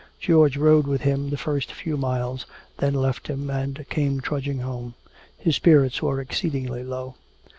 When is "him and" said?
3.27-3.87